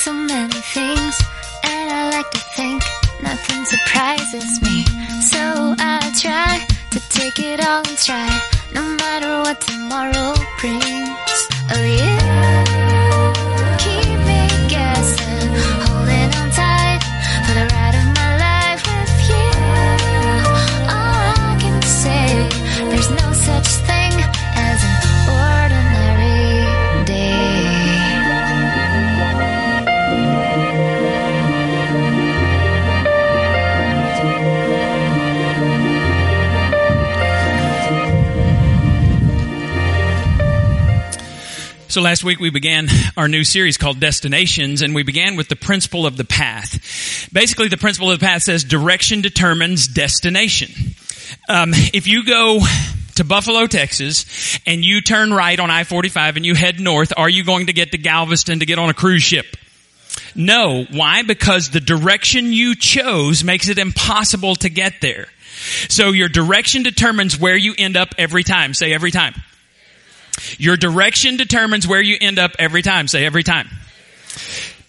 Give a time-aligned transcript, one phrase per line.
[0.00, 0.49] so many
[41.90, 45.56] So last week we began our new series called Destinations and we began with the
[45.56, 47.28] principle of the path.
[47.32, 50.70] Basically the principle of the path says direction determines destination.
[51.48, 52.60] Um, if you go
[53.16, 57.42] to Buffalo, Texas, and you turn right on I-45 and you head north, are you
[57.42, 59.46] going to get to Galveston to get on a cruise ship?
[60.36, 60.84] No.
[60.92, 61.24] Why?
[61.24, 65.26] Because the direction you chose makes it impossible to get there.
[65.88, 68.74] So your direction determines where you end up every time.
[68.74, 69.34] Say every time.
[70.58, 73.08] Your direction determines where you end up every time.
[73.08, 73.68] Say every time.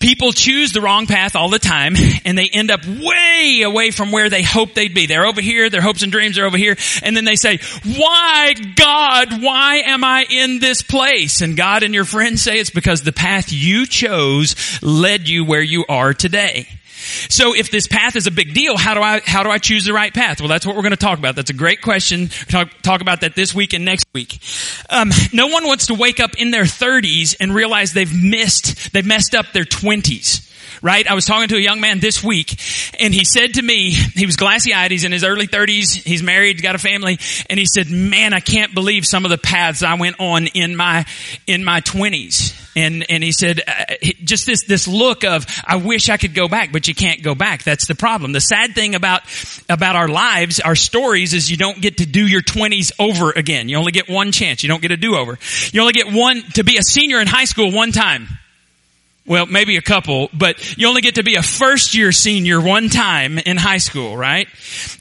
[0.01, 1.93] People choose the wrong path all the time
[2.25, 5.05] and they end up way away from where they hope they'd be.
[5.05, 8.55] They're over here, their hopes and dreams are over here, and then they say, why
[8.75, 11.41] God, why am I in this place?
[11.41, 15.61] And God and your friends say it's because the path you chose led you where
[15.61, 16.67] you are today.
[17.01, 19.85] So if this path is a big deal, how do I, how do I choose
[19.85, 20.39] the right path?
[20.39, 21.35] Well, that's what we're going to talk about.
[21.35, 22.27] That's a great question.
[22.27, 24.39] Talk, talk about that this week and next week.
[24.89, 29.05] Um, no one wants to wake up in their 30s and realize they've missed, they've
[29.05, 30.47] messed up their 20s
[30.81, 31.07] right?
[31.07, 32.55] I was talking to a young man this week
[32.99, 36.23] and he said to me, he was glassy eyed, he's in his early thirties, he's
[36.23, 37.19] married, got a family,
[37.49, 40.75] and he said, man, I can't believe some of the paths I went on in
[40.75, 41.05] my,
[41.47, 42.60] in my twenties.
[42.75, 46.47] And, and he said, uh, just this, this look of, I wish I could go
[46.47, 47.63] back, but you can't go back.
[47.63, 48.31] That's the problem.
[48.31, 49.23] The sad thing about,
[49.67, 53.67] about our lives, our stories is you don't get to do your twenties over again.
[53.67, 54.63] You only get one chance.
[54.63, 55.37] You don't get a do over.
[55.73, 58.27] You only get one, to be a senior in high school one time.
[59.31, 62.89] Well, maybe a couple, but you only get to be a first year senior one
[62.89, 64.45] time in high school, right?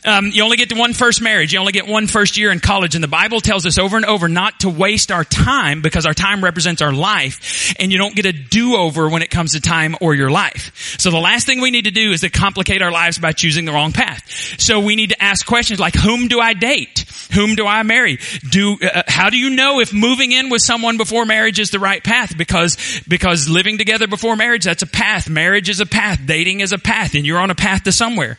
[0.05, 1.53] Um, you only get to one first marriage.
[1.53, 2.95] You only get one first year in college.
[2.95, 6.15] And the Bible tells us over and over not to waste our time because our
[6.15, 7.75] time represents our life.
[7.81, 10.97] And you don't get a do-over when it comes to time or your life.
[11.01, 13.65] So the last thing we need to do is to complicate our lives by choosing
[13.65, 14.23] the wrong path.
[14.61, 17.05] So we need to ask questions like, whom do I date?
[17.35, 18.21] Whom do I marry?
[18.49, 21.81] Do, uh, how do you know if moving in with someone before marriage is the
[21.81, 22.39] right path?
[22.39, 25.29] Because, because living together before marriage, that's a path.
[25.29, 26.21] Marriage is a path.
[26.25, 28.39] Dating is a path and you're on a path to somewhere.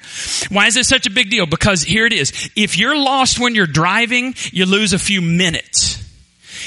[0.49, 1.45] Why is this such a big deal?
[1.45, 2.49] Because here it is.
[2.55, 5.97] If you're lost when you're driving, you lose a few minutes.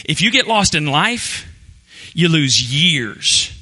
[0.04, 1.46] If you get lost in life,
[2.12, 3.53] you lose years.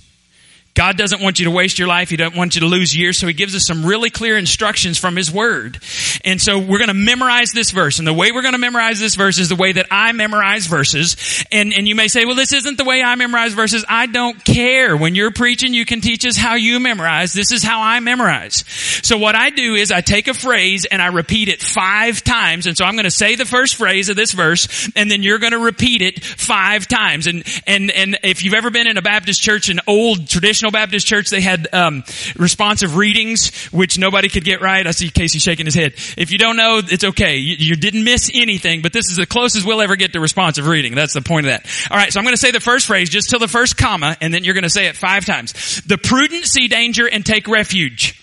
[0.75, 2.09] God doesn't want you to waste your life.
[2.09, 3.19] He doesn't want you to lose years.
[3.19, 5.79] So he gives us some really clear instructions from his word.
[6.25, 7.99] And so we're going to memorize this verse.
[7.99, 10.67] And the way we're going to memorize this verse is the way that I memorize
[10.67, 11.45] verses.
[11.53, 13.85] And, and you may say, well, this isn't the way I memorize verses.
[13.87, 14.97] I don't care.
[14.97, 17.35] When you're preaching, you can teach us how you memorize.
[17.35, 18.65] This is how I memorize.
[19.03, 22.67] So what I do is I take a phrase and I repeat it five times.
[22.67, 25.39] And so I'm going to say the first phrase of this verse and then you're
[25.39, 27.27] going to repeat it five times.
[27.27, 30.27] And, and, and if you've ever been in a Baptist church, an old
[30.71, 32.05] Baptist church, they had um,
[32.37, 34.87] responsive readings, which nobody could get right.
[34.87, 35.95] I see Casey shaking his head.
[36.17, 37.37] If you don't know, it's okay.
[37.37, 40.67] You, you didn't miss anything, but this is the closest we'll ever get to responsive
[40.67, 40.95] reading.
[40.95, 41.67] That's the point of that.
[41.91, 44.17] All right, so I'm going to say the first phrase just till the first comma,
[44.21, 45.83] and then you're going to say it five times.
[45.83, 48.19] The prudent see danger and take refuge.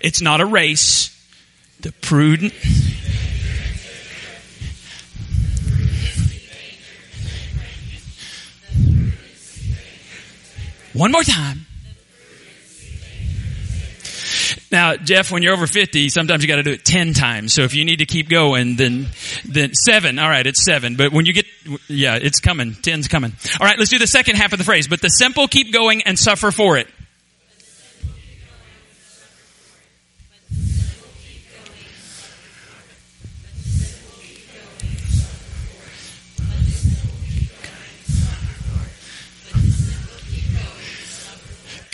[0.00, 1.14] It's not a race.
[1.80, 2.52] The prudent.
[10.98, 11.64] One more time.
[14.72, 17.54] Now, Jeff, when you're over 50, sometimes you gotta do it 10 times.
[17.54, 19.06] So if you need to keep going, then,
[19.44, 20.18] then seven.
[20.18, 20.96] All right, it's seven.
[20.96, 21.46] But when you get,
[21.86, 22.74] yeah, it's coming.
[22.74, 23.32] Ten's coming.
[23.60, 24.88] All right, let's do the second half of the phrase.
[24.88, 26.88] But the simple keep going and suffer for it.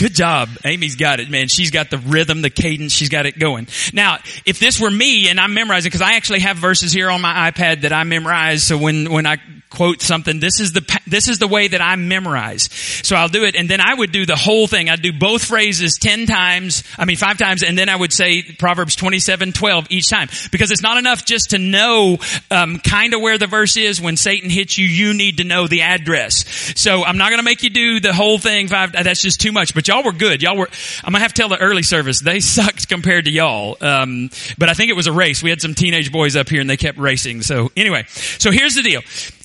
[0.05, 0.51] Good job.
[0.67, 1.49] Amy's got it, man.
[1.49, 2.93] She's got the rhythm, the cadence.
[2.93, 3.69] She's got it going.
[3.95, 7.23] Now, if this were me and I'm memorizing, because I actually have verses here on
[7.23, 8.65] my iPad that I memorize.
[8.65, 9.39] So when, when I
[9.75, 10.41] quote something.
[10.41, 12.69] This is the, this is the way that I memorize.
[13.03, 14.89] So I'll do it and then I would do the whole thing.
[14.89, 18.43] I'd do both phrases 10 times, I mean five times and then I would say
[18.43, 20.29] Proverbs 27, 12 each time.
[20.51, 22.19] Because it's not enough just to know,
[22.51, 24.01] um, kind of where the verse is.
[24.01, 26.45] When Satan hits you, you need to know the address.
[26.77, 29.75] So I'm not gonna make you do the whole thing five, that's just too much.
[29.75, 30.43] But y'all were good.
[30.43, 30.69] Y'all were,
[31.05, 33.77] I'm gonna have to tell the early service, they sucked compared to y'all.
[33.81, 35.43] Um, but I think it was a race.
[35.43, 37.43] We had some teenage boys up here and they kept racing.
[37.43, 39.03] So anyway, so here's the deal.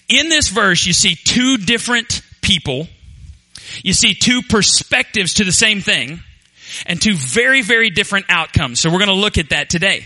[0.08, 2.88] In this verse, you see two different people.
[3.84, 6.22] You see two perspectives to the same thing
[6.88, 8.80] and two very, very different outcomes.
[8.80, 10.04] So we're going to look at that today.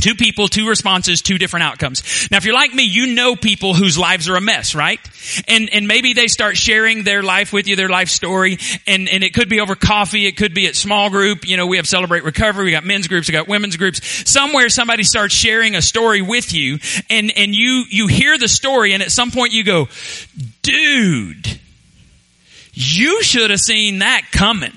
[0.00, 2.28] Two people, two responses, two different outcomes.
[2.30, 5.00] Now, if you're like me, you know people whose lives are a mess, right?
[5.48, 9.24] And, and maybe they start sharing their life with you, their life story, and, and
[9.24, 11.86] it could be over coffee, it could be at small group, you know, we have
[11.86, 14.00] Celebrate Recovery, we got men's groups, we got women's groups.
[14.30, 16.78] Somewhere somebody starts sharing a story with you,
[17.10, 19.88] and, and you, you hear the story, and at some point you go,
[20.62, 21.60] dude,
[22.72, 24.72] you should have seen that coming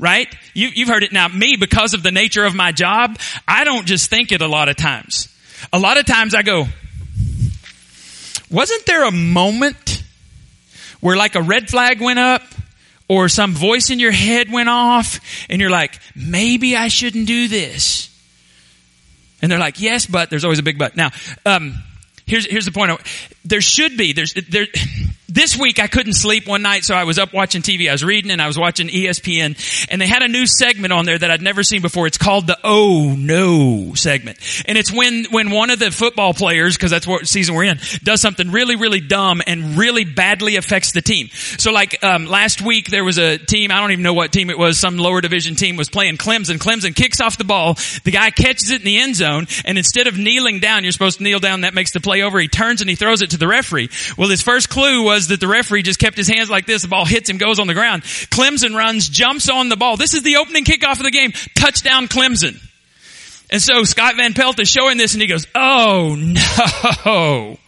[0.00, 0.34] right?
[0.54, 1.28] You, you've heard it now.
[1.28, 4.68] Me, because of the nature of my job, I don't just think it a lot
[4.68, 5.28] of times.
[5.72, 6.66] A lot of times I go,
[8.50, 10.02] wasn't there a moment
[11.00, 12.42] where like a red flag went up
[13.08, 17.48] or some voice in your head went off and you're like, maybe I shouldn't do
[17.48, 18.08] this.
[19.42, 20.96] And they're like, yes, but there's always a big but.
[20.96, 21.10] Now,
[21.46, 21.74] um,
[22.30, 22.98] here's, here's the point.
[23.44, 24.66] There should be, there's, there,
[25.30, 27.88] this week I couldn't sleep one night, so I was up watching TV.
[27.88, 31.04] I was reading and I was watching ESPN, and they had a new segment on
[31.04, 32.06] there that I'd never seen before.
[32.06, 34.38] It's called the Oh No segment.
[34.66, 37.78] And it's when, when one of the football players, cause that's what season we're in,
[38.02, 41.28] does something really, really dumb and really badly affects the team.
[41.28, 44.50] So like, um, last week there was a team, I don't even know what team
[44.50, 46.58] it was, some lower division team was playing Clemson.
[46.58, 47.74] Clemson kicks off the ball,
[48.04, 51.18] the guy catches it in the end zone, and instead of kneeling down, you're supposed
[51.18, 53.36] to kneel down, that makes the play over, he turns and he throws it to
[53.36, 53.90] the referee.
[54.16, 56.82] Well, his first clue was that the referee just kept his hands like this.
[56.82, 58.02] The ball hits him, goes on the ground.
[58.02, 59.96] Clemson runs, jumps on the ball.
[59.96, 61.32] This is the opening kickoff of the game.
[61.54, 62.60] Touchdown Clemson.
[63.50, 67.58] And so Scott Van Pelt is showing this and he goes, oh no.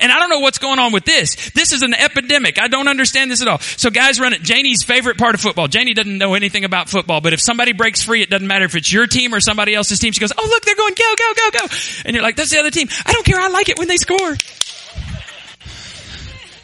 [0.00, 1.50] And I don't know what's going on with this.
[1.50, 2.60] This is an epidemic.
[2.60, 3.58] I don't understand this at all.
[3.58, 4.42] So guys run it.
[4.42, 5.68] Janie's favorite part of football.
[5.68, 8.74] Janie doesn't know anything about football, but if somebody breaks free, it doesn't matter if
[8.74, 10.12] it's your team or somebody else's team.
[10.12, 11.74] She goes, oh look, they're going go, go, go, go.
[12.04, 12.88] And you're like, that's the other team.
[13.04, 13.38] I don't care.
[13.38, 14.36] I like it when they score.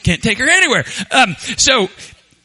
[0.03, 0.85] Can't take her anywhere.
[1.11, 1.89] Um, so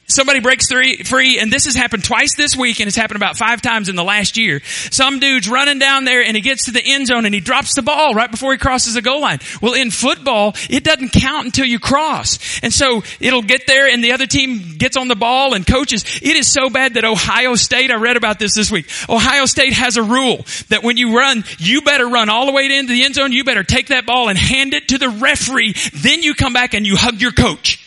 [0.07, 3.37] somebody breaks three, free, and this has happened twice this week, and it's happened about
[3.37, 4.61] five times in the last year.
[4.63, 7.75] Some dude's running down there, and he gets to the end zone, and he drops
[7.75, 9.39] the ball right before he crosses the goal line.
[9.61, 14.03] Well, in football, it doesn't count until you cross, and so it'll get there, and
[14.03, 16.03] the other team gets on the ball and coaches.
[16.21, 17.91] It is so bad that Ohio State.
[17.91, 18.89] I read about this this week.
[19.09, 22.65] Ohio State has a rule that when you run, you better run all the way
[22.65, 23.31] into the end zone.
[23.31, 25.73] You better take that ball and hand it to the referee.
[25.93, 27.83] Then you come back and you hug your coach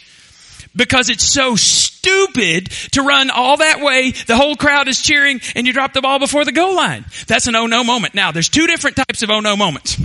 [0.74, 4.10] because it's so stupid to run all that way.
[4.10, 7.04] The whole crowd is cheering and you drop the ball before the goal line.
[7.26, 8.14] That's an oh no moment.
[8.14, 9.98] Now, there's two different types of oh no moments.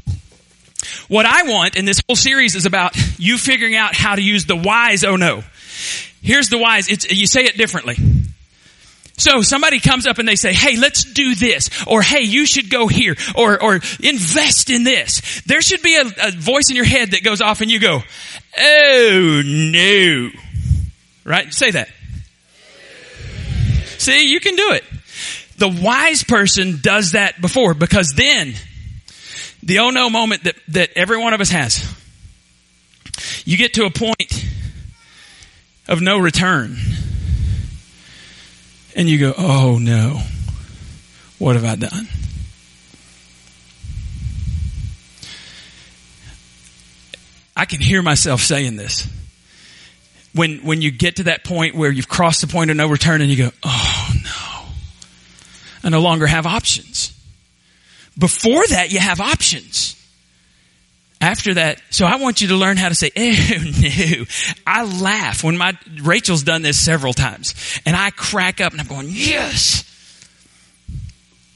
[1.08, 4.46] What I want, and this whole series is about you figuring out how to use
[4.46, 5.44] the wise oh no.
[6.22, 6.90] Here's the wise.
[6.90, 7.96] It's, you say it differently.
[9.18, 12.70] So somebody comes up and they say, hey, let's do this, or hey, you should
[12.70, 15.42] go here, or, or invest in this.
[15.46, 18.04] There should be a, a voice in your head that goes off and you go,
[18.58, 20.30] oh no.
[21.26, 21.52] Right?
[21.52, 21.90] Say that.
[23.98, 24.84] See, you can do it.
[25.58, 28.54] The wise person does that before because then
[29.64, 31.84] the oh no moment that, that every one of us has,
[33.46, 34.46] you get to a point
[35.88, 36.78] of no return.
[38.96, 40.22] And you go, oh no,
[41.38, 42.08] what have I done?
[47.58, 49.08] I can hear myself saying this
[50.36, 53.22] when, when you get to that point where you've crossed the point of no return
[53.22, 54.70] and you go, oh no,
[55.84, 57.14] I no longer have options.
[58.18, 59.94] Before that, you have options.
[61.22, 64.26] After that, so I want you to learn how to say, oh no.
[64.68, 68.88] I laugh when my, Rachel's done this several times and I crack up and I'm
[68.88, 69.84] going, yes.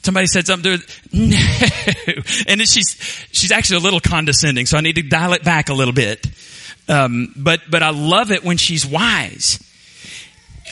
[0.02, 2.24] Somebody said something to her, no.
[2.48, 2.96] And then she's,
[3.34, 6.26] she's actually a little condescending, so I need to dial it back a little bit.
[6.90, 9.64] Um, but but I love it when she's wise.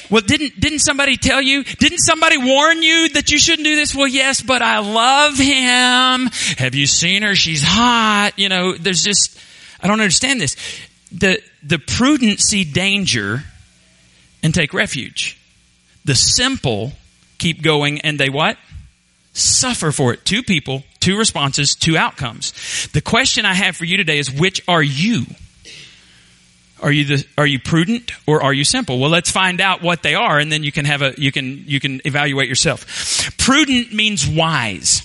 [0.09, 1.63] Well, didn't didn't somebody tell you?
[1.63, 3.93] Didn't somebody warn you that you shouldn't do this?
[3.93, 6.31] Well, yes, but I love him.
[6.57, 7.35] Have you seen her?
[7.35, 8.31] She's hot.
[8.35, 9.37] You know, there's just
[9.81, 10.55] I don't understand this.
[11.11, 13.43] The the prudent see danger
[14.41, 15.37] and take refuge.
[16.05, 16.93] The simple
[17.37, 18.57] keep going and they what?
[19.33, 20.25] Suffer for it.
[20.25, 22.87] Two people, two responses, two outcomes.
[22.93, 25.25] The question I have for you today is which are you?
[26.81, 28.99] Are you the, are you prudent or are you simple?
[28.99, 31.63] Well, let's find out what they are and then you can have a, you can,
[31.65, 33.35] you can evaluate yourself.
[33.37, 35.03] Prudent means wise.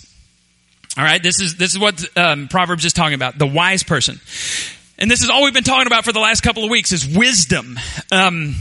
[0.97, 1.23] All right.
[1.23, 3.39] This is, this is what um, Proverbs is talking about.
[3.39, 4.21] The wise person.
[4.99, 7.07] And this is all we've been talking about for the last couple of weeks is
[7.09, 7.79] wisdom.
[8.11, 8.55] Um,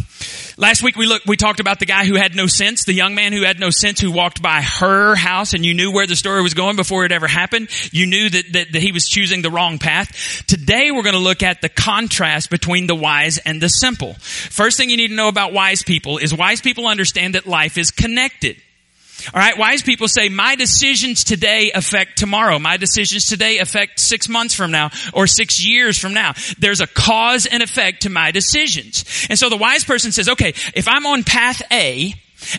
[0.57, 3.15] last week we looked, we talked about the guy who had no sense, the young
[3.15, 6.15] man who had no sense who walked by her house and you knew where the
[6.15, 7.69] story was going before it ever happened.
[7.91, 10.45] You knew that, that, that he was choosing the wrong path.
[10.47, 14.13] Today we're going to look at the contrast between the wise and the simple.
[14.15, 17.77] First thing you need to know about wise people is wise people understand that life
[17.77, 18.57] is connected.
[19.33, 22.59] All right, wise people say, my decisions today affect tomorrow.
[22.59, 26.33] My decisions today affect six months from now or six years from now.
[26.57, 29.27] There's a cause and effect to my decisions.
[29.29, 32.13] And so the wise person says, okay, if I'm on path A,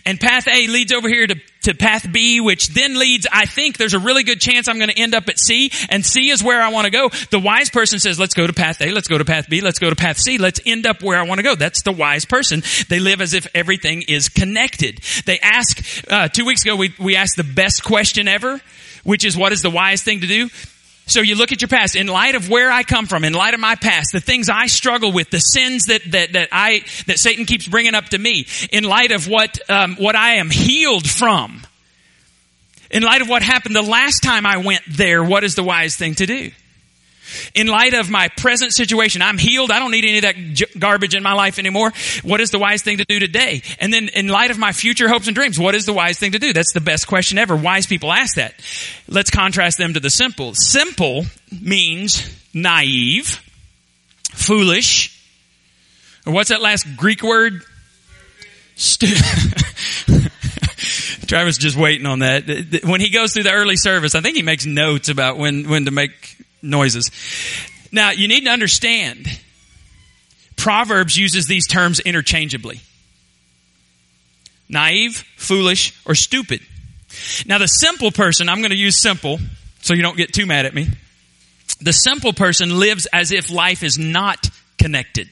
[0.05, 3.77] and path A leads over here to, to path B, which then leads, I think
[3.77, 6.43] there's a really good chance I'm going to end up at C, and C is
[6.43, 7.09] where I want to go.
[7.31, 9.79] The wise person says, let's go to path A, let's go to path B, let's
[9.79, 11.55] go to path C, let's end up where I want to go.
[11.55, 12.63] That's the wise person.
[12.89, 15.01] They live as if everything is connected.
[15.27, 18.61] They ask, uh, two weeks ago we, we asked the best question ever,
[19.05, 20.49] which is what is the wise thing to do?
[21.07, 23.55] So you look at your past in light of where I come from, in light
[23.55, 27.19] of my past, the things I struggle with, the sins that that that I that
[27.19, 31.09] Satan keeps bringing up to me, in light of what um, what I am healed
[31.09, 31.63] from,
[32.91, 35.97] in light of what happened the last time I went there, what is the wise
[35.97, 36.51] thing to do?
[37.55, 39.71] In light of my present situation, I'm healed.
[39.71, 41.93] I don't need any of that garbage in my life anymore.
[42.23, 43.63] What is the wise thing to do today?
[43.81, 46.33] And then in light of my future hopes and dreams, what is the wise thing
[46.33, 46.53] to do?
[46.53, 47.57] That's the best question ever.
[47.57, 48.55] Wise people ask that.
[49.09, 50.55] Let's contrast them to the simple.
[50.55, 51.25] Simple
[51.61, 53.41] means naive,
[54.33, 55.19] foolish,
[56.27, 57.63] or what's that last Greek word?
[58.77, 59.07] Stu-
[61.27, 62.81] Travis just waiting on that.
[62.85, 65.87] When he goes through the early service, I think he makes notes about when, when
[65.87, 66.13] to make
[66.63, 67.11] noises.
[67.91, 69.27] Now, you need to understand,
[70.57, 72.81] Proverbs uses these terms interchangeably.
[74.69, 76.61] Naive, foolish, or stupid.
[77.47, 79.39] Now, the simple person, I'm going to use simple
[79.83, 80.89] so you don't get too mad at me.
[81.81, 85.29] The simple person lives as if life is not connected.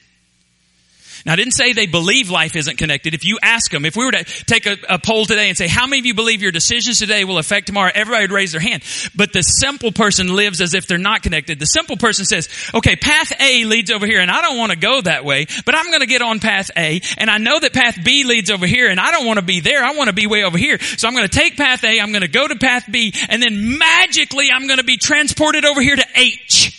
[1.25, 3.13] Now, I didn't say they believe life isn't connected.
[3.13, 5.67] If you ask them, if we were to take a, a, poll today and say,
[5.67, 7.91] how many of you believe your decisions today will affect tomorrow?
[7.93, 8.83] Everybody would raise their hand.
[9.15, 11.59] But the simple person lives as if they're not connected.
[11.59, 14.77] The simple person says, okay, path A leads over here and I don't want to
[14.77, 17.73] go that way, but I'm going to get on path A and I know that
[17.73, 19.83] path B leads over here and I don't want to be there.
[19.83, 20.79] I want to be way over here.
[20.79, 23.41] So I'm going to take path A, I'm going to go to path B and
[23.43, 26.77] then magically I'm going to be transported over here to H.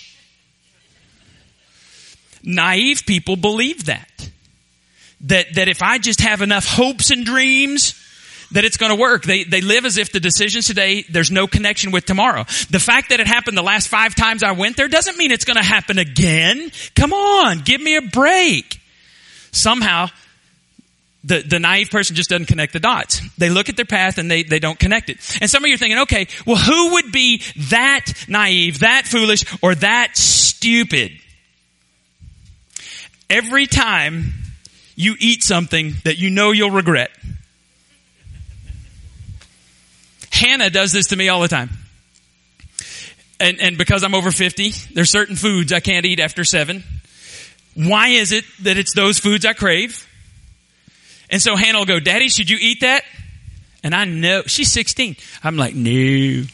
[2.43, 4.09] Naive people believe that
[5.23, 7.99] that, that if I just have enough hopes and dreams,
[8.53, 9.25] that it's going to work.
[9.25, 12.45] They, they live as if the decisions today, there's no connection with tomorrow.
[12.71, 15.45] The fact that it happened the last five times I went there doesn't mean it's
[15.45, 16.71] going to happen again.
[16.95, 18.81] Come on, give me a break.
[19.53, 20.09] Somehow,
[21.25, 23.21] the, the naive person just doesn't connect the dots.
[23.39, 25.19] They look at their path and they, they don't connect it.
[25.41, 29.45] And some of you are thinking, okay, well, who would be that naive, that foolish,
[29.63, 31.13] or that stupid?
[33.31, 34.35] Every time
[35.03, 37.11] you eat something that you know you'll regret.
[40.31, 41.71] Hannah does this to me all the time.
[43.39, 46.85] And, and because I'm over 50, there's certain foods I can't eat after seven.
[47.75, 50.09] Why is it that it's those foods I crave?
[51.31, 53.05] And so Hannah will go, Daddy, should you eat that?
[53.83, 55.17] And I know, she's 16.
[55.43, 56.45] I'm like, no.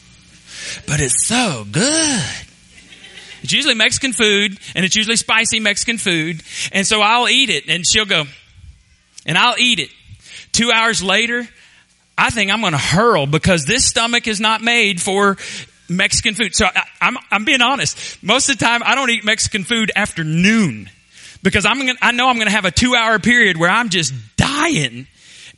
[0.86, 2.47] But it's so good.
[3.42, 6.42] It's usually Mexican food and it's usually spicy Mexican food.
[6.72, 8.24] And so I'll eat it and she'll go,
[9.26, 9.90] and I'll eat it.
[10.52, 11.46] Two hours later,
[12.16, 15.36] I think I'm going to hurl because this stomach is not made for
[15.88, 16.54] Mexican food.
[16.54, 18.22] So I, am I'm, I'm being honest.
[18.22, 20.90] Most of the time, I don't eat Mexican food after noon
[21.42, 23.88] because I'm gonna, I know I'm going to have a two hour period where I'm
[23.88, 25.06] just dying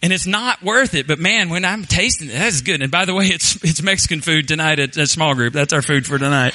[0.03, 1.07] and it's not worth it.
[1.07, 2.83] But man, when I'm tasting it, that's good.
[2.83, 5.53] And by the way, it's it's Mexican food tonight at, a small group.
[5.53, 6.55] That's our food for tonight.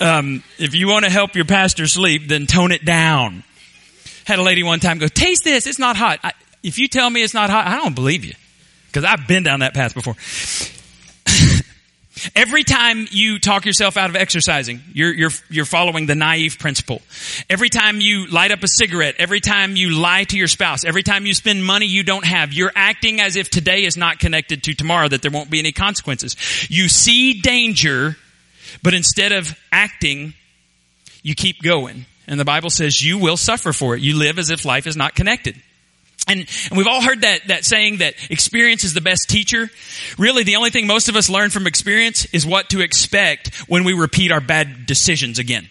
[0.00, 3.44] Um, if you want to help your pastor sleep, then tone it down.
[4.24, 5.66] Had a lady one time go, "Taste this.
[5.66, 8.34] It's not hot." I, if you tell me it's not hot, I don't believe you
[8.88, 10.16] because I've been down that path before.
[12.34, 17.02] Every time you talk yourself out of exercising, you're, you're, you're following the naive principle.
[17.48, 21.02] Every time you light up a cigarette, every time you lie to your spouse, every
[21.02, 24.62] time you spend money you don't have, you're acting as if today is not connected
[24.64, 26.36] to tomorrow, that there won't be any consequences.
[26.70, 28.16] You see danger,
[28.82, 30.34] but instead of acting,
[31.22, 32.06] you keep going.
[32.26, 34.02] And the Bible says you will suffer for it.
[34.02, 35.56] You live as if life is not connected.
[36.28, 39.70] And, and, we've all heard that, that saying that experience is the best teacher.
[40.18, 43.84] Really, the only thing most of us learn from experience is what to expect when
[43.84, 45.68] we repeat our bad decisions again.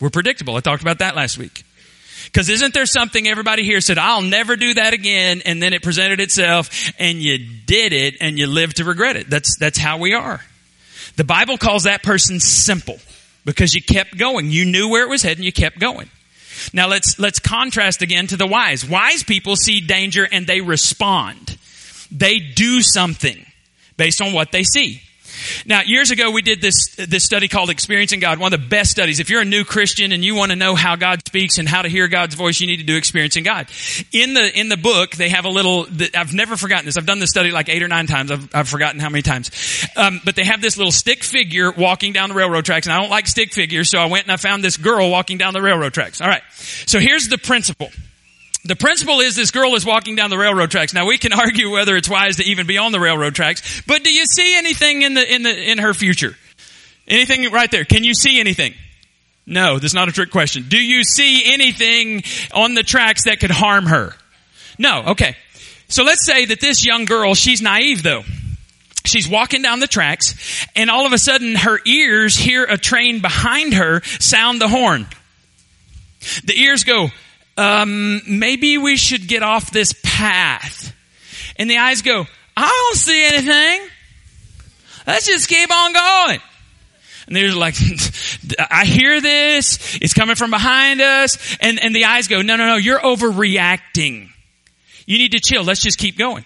[0.00, 0.56] We're predictable.
[0.56, 1.64] I talked about that last week.
[2.24, 5.82] Because isn't there something everybody here said, I'll never do that again, and then it
[5.82, 9.30] presented itself, and you did it, and you live to regret it.
[9.30, 10.42] That's, that's how we are.
[11.16, 12.98] The Bible calls that person simple
[13.44, 14.50] because you kept going.
[14.50, 16.10] You knew where it was heading, you kept going.
[16.72, 18.88] Now let's, let's contrast again to the wise.
[18.88, 21.58] Wise people see danger and they respond.
[22.10, 23.44] They do something
[23.96, 25.02] based on what they see.
[25.64, 28.90] Now, years ago, we did this, this study called Experiencing God, one of the best
[28.90, 29.20] studies.
[29.20, 31.82] If you're a new Christian and you want to know how God speaks and how
[31.82, 33.68] to hear God's voice, you need to do Experiencing God.
[34.12, 36.96] In the, in the book, they have a little, I've never forgotten this.
[36.96, 38.30] I've done this study like eight or nine times.
[38.30, 39.50] I've, I've forgotten how many times.
[39.96, 43.00] Um, but they have this little stick figure walking down the railroad tracks, and I
[43.00, 45.62] don't like stick figures, so I went and I found this girl walking down the
[45.62, 46.20] railroad tracks.
[46.20, 46.42] All right.
[46.54, 47.90] So here's the principle.
[48.66, 50.92] The principle is this girl is walking down the railroad tracks.
[50.92, 54.02] Now we can argue whether it's wise to even be on the railroad tracks, but
[54.02, 56.36] do you see anything in the, in the, in her future?
[57.08, 57.84] Anything right there?
[57.84, 58.74] Can you see anything?
[59.46, 60.64] No, that's not a trick question.
[60.68, 64.12] Do you see anything on the tracks that could harm her?
[64.76, 65.36] No, okay.
[65.88, 68.24] So let's say that this young girl, she's naive though.
[69.04, 73.20] She's walking down the tracks and all of a sudden her ears hear a train
[73.20, 75.06] behind her sound the horn.
[76.44, 77.10] The ears go,
[77.56, 80.94] um, maybe we should get off this path.
[81.56, 83.88] And the eyes go, I don't see anything.
[85.06, 86.40] Let's just keep on going.
[87.26, 87.74] And they're like,
[88.70, 89.98] I hear this.
[90.00, 91.56] It's coming from behind us.
[91.60, 94.28] And, and the eyes go, no, no, no, you're overreacting.
[95.06, 95.64] You need to chill.
[95.64, 96.44] Let's just keep going.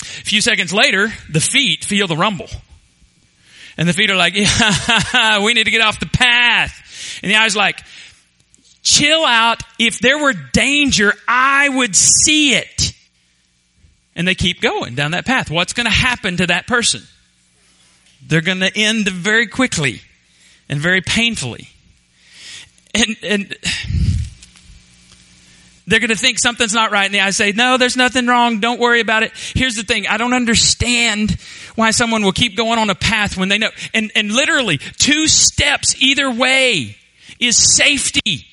[0.00, 2.48] A few seconds later, the feet feel the rumble.
[3.76, 4.34] And the feet are like,
[5.14, 7.20] yeah, we need to get off the path.
[7.22, 7.80] And the eyes like,
[8.82, 9.62] chill out.
[9.78, 12.92] If there were danger, I would see it.
[14.16, 15.50] And they keep going down that path.
[15.50, 17.02] What's going to happen to that person?
[18.26, 20.02] They're going to end very quickly
[20.68, 21.68] and very painfully.
[22.94, 23.56] And, and
[25.86, 27.10] they're going to think something's not right.
[27.10, 28.60] And I say, no, there's nothing wrong.
[28.60, 29.32] Don't worry about it.
[29.54, 30.06] Here's the thing.
[30.06, 31.32] I don't understand
[31.74, 33.70] why someone will keep going on a path when they know.
[33.94, 36.96] And, and literally two steps either way
[37.38, 38.46] is safety.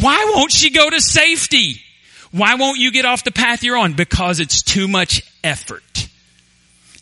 [0.00, 1.80] Why won't she go to safety?
[2.32, 3.92] Why won't you get off the path you're on?
[3.92, 6.08] Because it's too much effort.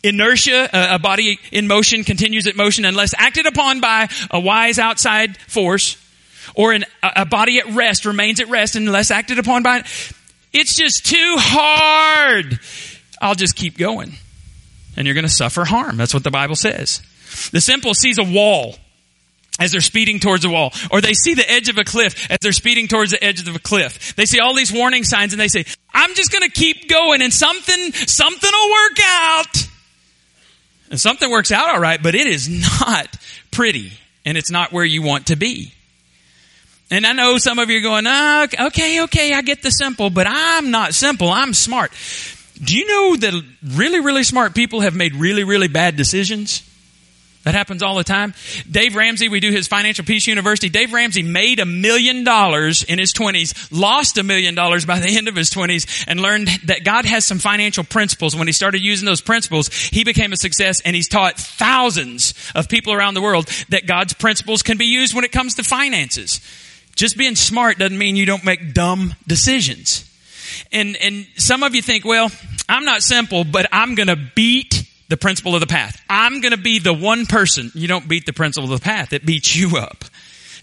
[0.03, 4.77] Inertia, uh, a body in motion continues at motion unless acted upon by a wise
[4.77, 5.97] outside force
[6.55, 9.83] or an, a body at rest remains at rest unless acted upon by
[10.51, 12.59] it's just too hard.
[13.19, 14.13] I'll just keep going.
[14.95, 15.97] And you're going to suffer harm.
[15.97, 17.01] That's what the Bible says.
[17.51, 18.75] The simple sees a wall
[19.59, 20.73] as they're speeding towards a wall.
[20.91, 23.55] Or they see the edge of a cliff as they're speeding towards the edge of
[23.55, 24.15] a cliff.
[24.15, 27.33] They see all these warning signs and they say, I'm just gonna keep going and
[27.33, 29.67] something, something will work out.
[30.89, 33.15] And something works out alright, but it is not
[33.51, 33.93] pretty.
[34.25, 35.73] And it's not where you want to be.
[36.89, 40.09] And I know some of you are going, oh, okay, okay, I get the simple,
[40.09, 41.29] but I'm not simple.
[41.29, 41.91] I'm smart.
[42.63, 46.61] Do you know that really, really smart people have made really, really bad decisions?
[47.43, 48.33] That happens all the time.
[48.71, 50.69] Dave Ramsey, we do his Financial Peace University.
[50.69, 55.17] Dave Ramsey made a million dollars in his twenties, lost a million dollars by the
[55.17, 58.33] end of his twenties, and learned that God has some financial principles.
[58.33, 62.69] When he started using those principles, he became a success and he's taught thousands of
[62.69, 66.39] people around the world that God's principles can be used when it comes to finances.
[66.95, 70.09] Just being smart doesn't mean you don't make dumb decisions.
[70.71, 72.31] And, and some of you think, well,
[72.69, 74.82] I'm not simple, but I'm gonna beat
[75.13, 76.01] the principle of the path.
[76.09, 77.69] I'm going to be the one person.
[77.75, 79.13] You don't beat the principle of the path.
[79.13, 80.05] It beats you up.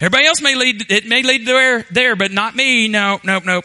[0.01, 2.89] Everybody else may lead, it may lead there, there, but not me.
[2.89, 3.63] No, nope, nope.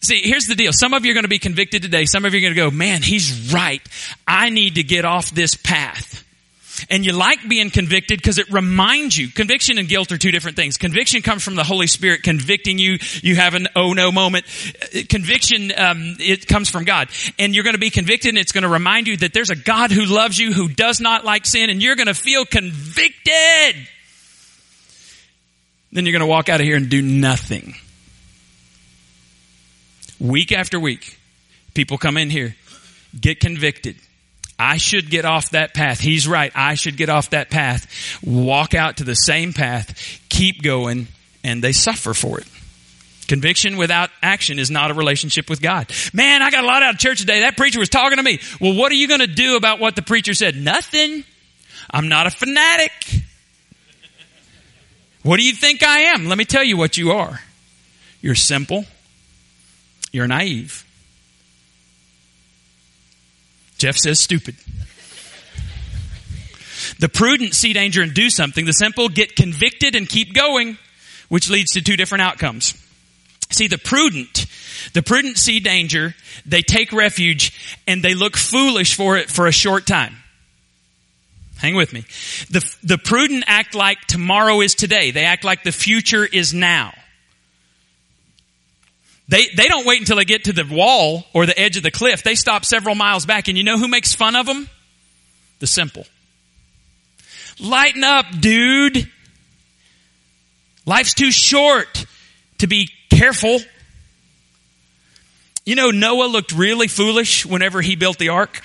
[0.00, 0.72] See, here's the deal.
[0.72, 2.04] Some of you are going to be convicted today.
[2.04, 3.82] Some of you are going to go, man, he's right.
[4.24, 6.17] I need to get off this path.
[6.90, 9.28] And you like being convicted because it reminds you.
[9.28, 10.76] Conviction and guilt are two different things.
[10.76, 12.98] Conviction comes from the Holy Spirit convicting you.
[13.22, 14.46] You have an oh no moment.
[15.08, 17.08] Conviction, um, it comes from God.
[17.38, 19.56] And you're going to be convicted and it's going to remind you that there's a
[19.56, 23.88] God who loves you, who does not like sin, and you're going to feel convicted.
[25.92, 27.74] Then you're going to walk out of here and do nothing.
[30.20, 31.18] Week after week,
[31.74, 32.56] people come in here,
[33.18, 33.96] get convicted
[34.58, 36.00] I should get off that path.
[36.00, 36.50] He's right.
[36.54, 38.20] I should get off that path.
[38.24, 40.20] Walk out to the same path.
[40.28, 41.08] Keep going.
[41.44, 42.46] And they suffer for it.
[43.28, 45.92] Conviction without action is not a relationship with God.
[46.12, 47.40] Man, I got a lot out of church today.
[47.40, 48.40] That preacher was talking to me.
[48.60, 50.56] Well, what are you going to do about what the preacher said?
[50.56, 51.24] Nothing.
[51.90, 52.92] I'm not a fanatic.
[55.22, 56.26] What do you think I am?
[56.26, 57.40] Let me tell you what you are.
[58.22, 58.86] You're simple.
[60.10, 60.87] You're naive.
[63.78, 64.56] Jeff says stupid.
[66.98, 68.64] The prudent see danger and do something.
[68.64, 70.76] The simple get convicted and keep going.
[71.28, 72.74] which leads to two different outcomes.
[73.50, 74.46] See, the prudent,
[74.92, 76.14] the prudent see danger,
[76.44, 80.16] they take refuge, and they look foolish for it for a short time.
[81.56, 82.00] Hang with me.
[82.50, 85.10] The, the prudent act like tomorrow is today.
[85.10, 86.92] They act like the future is now.
[89.28, 91.90] They, they don't wait until they get to the wall or the edge of the
[91.90, 92.22] cliff.
[92.22, 93.48] They stop several miles back.
[93.48, 94.68] And you know who makes fun of them?
[95.58, 96.06] The simple.
[97.60, 99.10] Lighten up, dude.
[100.86, 102.06] Life's too short
[102.58, 103.58] to be careful.
[105.66, 108.62] You know, Noah looked really foolish whenever he built the ark.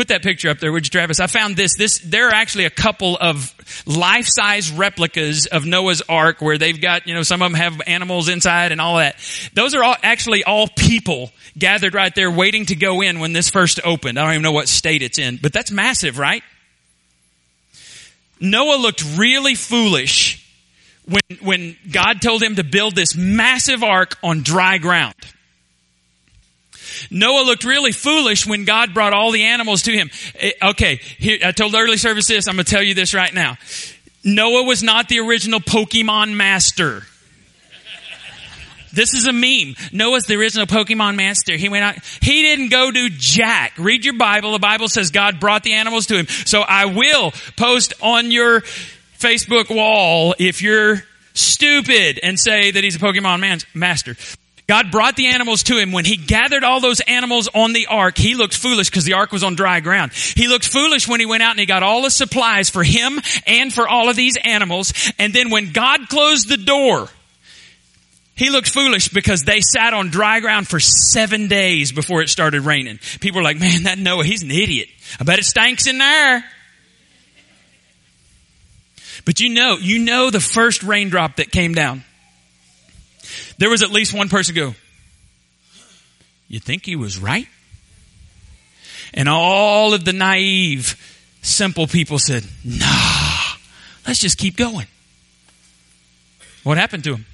[0.00, 1.20] Put that picture up there, would you, Travis?
[1.20, 1.76] I found this.
[1.76, 3.54] This there are actually a couple of
[3.86, 8.30] life-size replicas of Noah's Ark where they've got, you know, some of them have animals
[8.30, 9.16] inside and all that.
[9.52, 13.50] Those are all actually all people gathered right there waiting to go in when this
[13.50, 14.18] first opened.
[14.18, 16.42] I don't even know what state it's in, but that's massive, right?
[18.40, 20.50] Noah looked really foolish
[21.04, 25.14] when, when God told him to build this massive ark on dry ground.
[27.10, 30.10] Noah looked really foolish when God brought all the animals to him.
[30.38, 33.56] Eh, okay, here, I told early service this, I'm gonna tell you this right now.
[34.24, 37.02] Noah was not the original Pokemon master.
[38.92, 39.76] This is a meme.
[39.92, 41.56] Noah's the original Pokemon master.
[41.56, 43.74] He went out, he didn't go to jack.
[43.78, 44.52] Read your Bible.
[44.52, 46.26] The Bible says God brought the animals to him.
[46.26, 48.62] So I will post on your
[49.18, 54.16] Facebook wall if you're stupid and say that he's a Pokemon man, master.
[54.70, 55.90] God brought the animals to him.
[55.90, 59.32] When he gathered all those animals on the ark, he looked foolish because the ark
[59.32, 60.12] was on dry ground.
[60.12, 63.20] He looked foolish when he went out and he got all the supplies for him
[63.48, 64.92] and for all of these animals.
[65.18, 67.08] And then when God closed the door,
[68.36, 72.60] he looked foolish because they sat on dry ground for seven days before it started
[72.60, 73.00] raining.
[73.18, 74.88] People were like, man, that Noah, he's an idiot.
[75.18, 76.44] I bet it stinks in there.
[79.24, 82.04] But you know, you know the first raindrop that came down
[83.60, 84.74] there was at least one person go,
[86.48, 87.46] you think he was right?
[89.12, 90.96] And all of the naive,
[91.42, 93.56] simple people said, nah,
[94.06, 94.86] let's just keep going.
[96.64, 97.26] What happened to him?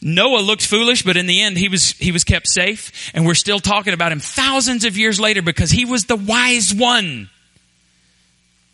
[0.00, 3.10] Noah looked foolish, but in the end, he was, he was kept safe.
[3.12, 6.74] And we're still talking about him thousands of years later because he was the wise
[6.74, 7.28] one.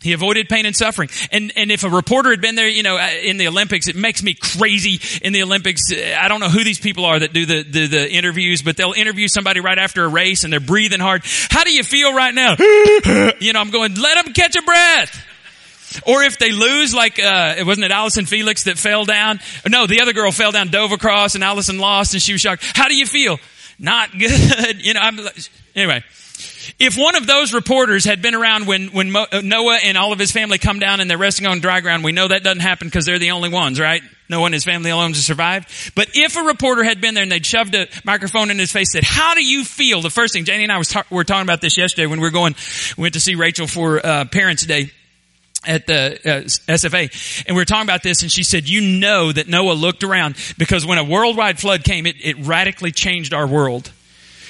[0.05, 1.09] He avoided pain and suffering.
[1.31, 3.95] And, and if a reporter had been there, you know, uh, in the Olympics, it
[3.95, 5.91] makes me crazy in the Olympics.
[5.91, 8.77] Uh, I don't know who these people are that do the, the, the interviews, but
[8.77, 11.23] they'll interview somebody right after a race and they're breathing hard.
[11.49, 12.55] How do you feel right now?
[13.39, 15.25] you know, I'm going, let them catch a breath.
[16.05, 19.39] Or if they lose, like, uh, wasn't it Allyson Felix that fell down?
[19.67, 22.63] No, the other girl fell down, dove across, and Allyson lost, and she was shocked.
[22.75, 23.39] How do you feel?
[23.79, 24.85] Not good.
[24.85, 25.19] you know, I'm,
[25.75, 26.03] anyway.
[26.79, 30.19] If one of those reporters had been around when, when uh, Noah and all of
[30.19, 32.87] his family come down and they're resting on dry ground, we know that doesn't happen
[32.87, 34.01] because they're the only ones, right?
[34.29, 35.91] Noah and his family alone to survive.
[35.95, 38.91] But if a reporter had been there and they'd shoved a microphone in his face,
[38.91, 41.43] said, "How do you feel?" The first thing Janie and I was ta- were talking
[41.43, 42.55] about this yesterday when we were going,
[42.97, 44.91] we went to see Rachel for uh, Parents' Day
[45.67, 46.41] at the uh,
[46.73, 50.03] SFA, and we were talking about this, and she said, "You know that Noah looked
[50.03, 53.91] around because when a worldwide flood came, it, it radically changed our world."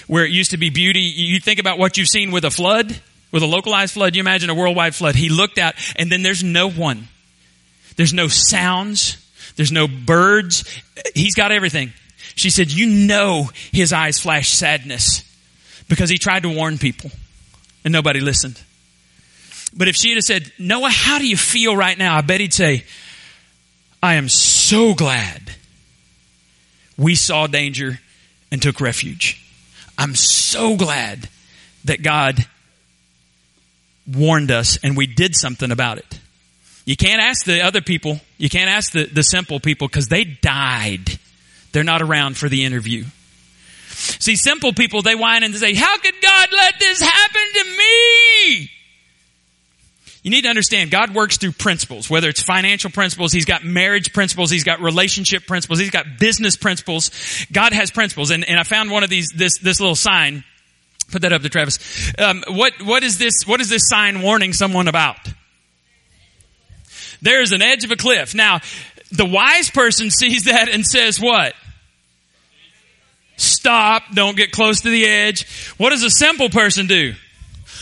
[0.07, 1.01] Where it used to be beauty.
[1.01, 2.99] You think about what you've seen with a flood,
[3.31, 4.15] with a localized flood.
[4.15, 5.15] You imagine a worldwide flood.
[5.15, 7.07] He looked out and then there's no one.
[7.95, 9.17] There's no sounds.
[9.55, 10.63] There's no birds.
[11.13, 11.93] He's got everything.
[12.35, 15.23] She said, you know his eyes flash sadness
[15.87, 17.11] because he tried to warn people
[17.83, 18.61] and nobody listened.
[19.75, 22.17] But if she had said, Noah, how do you feel right now?
[22.17, 22.83] I bet he'd say,
[24.01, 25.41] I am so glad
[26.97, 27.99] we saw danger
[28.51, 29.44] and took refuge.
[29.97, 31.29] I'm so glad
[31.85, 32.45] that God
[34.11, 36.19] warned us and we did something about it.
[36.85, 40.23] You can't ask the other people, you can't ask the, the simple people because they
[40.23, 41.19] died.
[41.71, 43.05] They're not around for the interview.
[43.87, 47.63] See, simple people, they whine and they say, how could God let this happen to
[47.77, 48.71] me?
[50.25, 54.11] You need to understand God works through principles, whether it's financial principles, He's got marriage
[54.11, 57.11] principles, He's got relationship principles, He's got business principles.
[57.51, 58.31] God has principles.
[58.31, 60.43] And, and I found one of these, this, this little sign.
[61.11, 62.11] Put that up to Travis.
[62.17, 65.17] Um, what, what is this, what is this sign warning someone about?
[67.21, 68.33] There's an edge of a cliff.
[68.33, 68.61] Now,
[69.11, 71.53] the wise person sees that and says what?
[73.37, 74.05] Stop.
[74.15, 75.45] Don't get close to the edge.
[75.77, 77.13] What does a simple person do?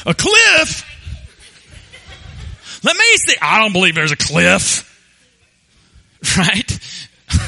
[0.05, 0.89] A cliff?
[2.83, 3.35] Let me see.
[3.41, 4.89] I don't believe there's a cliff.
[6.37, 6.79] Right?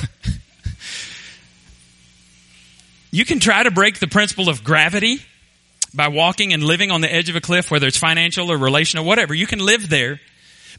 [3.12, 5.20] you can try to break the principle of gravity
[5.94, 9.06] by walking and living on the edge of a cliff, whether it's financial or relational,
[9.06, 9.34] whatever.
[9.34, 10.20] You can live there.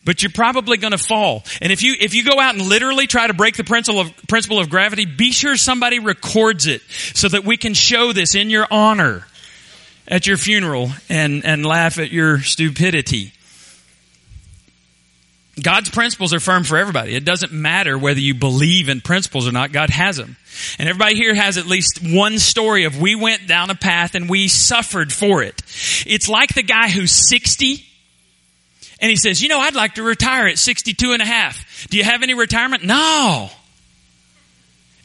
[0.05, 1.43] but you're probably going to fall.
[1.61, 4.15] And if you if you go out and literally try to break the principle of
[4.29, 6.83] principle of gravity, be sure somebody records it
[7.15, 9.27] so that we can show this in your honor
[10.07, 13.33] at your funeral and and laugh at your stupidity.
[15.67, 17.17] God's principles are firm for everybody.
[17.17, 19.73] It doesn't matter whether you believe in principles or not.
[19.73, 20.37] God has them.
[20.79, 24.31] And everybody here has at least one story of we went down a path and
[24.31, 25.61] we suffered for it.
[26.07, 27.85] It's like the guy who's 60
[29.01, 31.89] and he says, you know, I'd like to retire at 62 and a half.
[31.91, 32.85] Do you have any retirement?
[32.85, 33.51] No.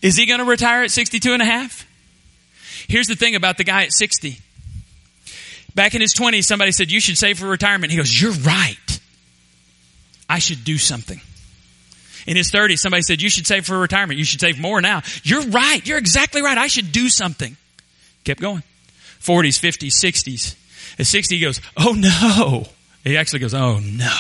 [0.04, 1.88] Is he going to retire at 62 and a half?
[2.88, 4.38] Here's the thing about the guy at 60.
[5.74, 7.90] Back in his 20s, somebody said, you should save for retirement.
[7.90, 8.91] He goes, you're right.
[10.32, 11.20] I should do something.
[12.26, 14.18] In his 30s, somebody said, you should save for retirement.
[14.18, 15.02] You should save more now.
[15.24, 15.86] You're right.
[15.86, 16.58] You're exactly right.
[16.58, 17.58] I should do something.
[18.24, 18.64] Kept going.
[19.20, 20.56] 40s, 50s, 60s.
[20.98, 22.68] At 60, he goes, oh no.
[23.04, 24.16] He actually goes, oh no.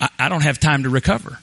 [0.00, 1.38] I, I don't have time to recover.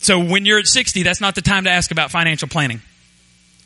[0.00, 2.80] So when you're at 60, that's not the time to ask about financial planning.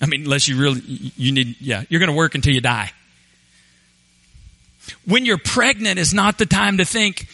[0.01, 2.90] I mean, unless you really, you need, yeah, you're going to work until you die.
[5.05, 7.29] When you're pregnant is not the time to think,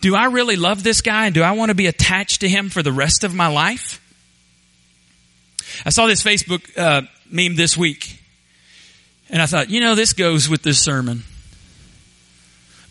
[0.00, 2.68] do I really love this guy and do I want to be attached to him
[2.68, 4.02] for the rest of my life?
[5.84, 8.20] I saw this Facebook uh, meme this week
[9.28, 11.24] and I thought, you know, this goes with this sermon.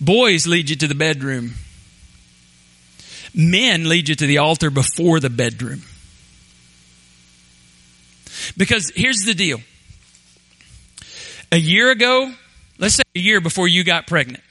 [0.01, 1.53] Boys lead you to the bedroom.
[3.33, 5.83] Men lead you to the altar before the bedroom.
[8.57, 9.61] Because here's the deal.
[11.51, 12.33] A year ago,
[12.77, 14.43] let's say a year before you got pregnant,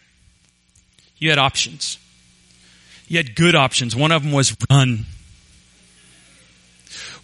[1.18, 1.98] you had options.
[3.08, 3.94] You had good options.
[3.94, 5.06] One of them was run.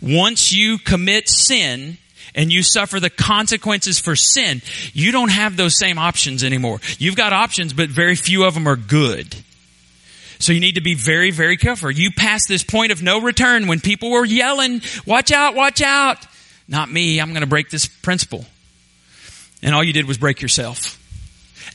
[0.02, 1.98] Once you commit sin
[2.34, 6.80] and you suffer the consequences for sin, you don't have those same options anymore.
[6.98, 9.34] You've got options, but very few of them are good.
[10.38, 11.90] So you need to be very, very careful.
[11.90, 16.18] You pass this point of no return when people were yelling, watch out, watch out.
[16.66, 17.20] Not me.
[17.20, 18.46] I'm going to break this principle.
[19.62, 20.96] And all you did was break yourself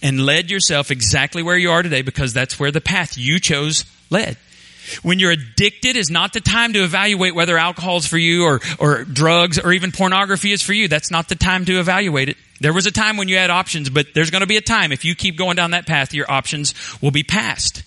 [0.02, 3.86] and led yourself exactly where you are today because that's where the path you chose
[4.10, 4.38] led.
[5.02, 8.60] When you're addicted is not the time to evaluate whether alcohol is for you or,
[8.80, 10.88] or drugs or even pornography is for you.
[10.88, 12.38] That's not the time to evaluate it.
[12.62, 14.92] There was a time when you had options, but there's going to be a time
[14.92, 17.84] if you keep going down that path, your options will be passed.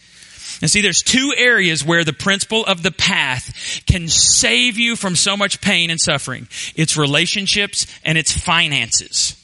[0.61, 5.15] And see, there's two areas where the principle of the path can save you from
[5.15, 6.49] so much pain and suffering.
[6.75, 9.38] It's relationships and it's finances.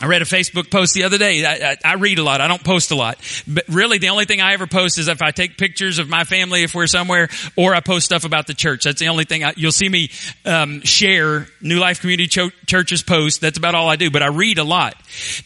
[0.00, 1.44] I read a Facebook post the other day.
[1.44, 2.40] I, I, I, read a lot.
[2.40, 3.18] I don't post a lot.
[3.46, 6.24] But really, the only thing I ever post is if I take pictures of my
[6.24, 8.84] family, if we're somewhere, or I post stuff about the church.
[8.84, 10.10] That's the only thing I, you'll see me
[10.46, 13.42] um, share New Life Community Ch- Church's post.
[13.42, 14.10] That's about all I do.
[14.10, 14.94] But I read a lot.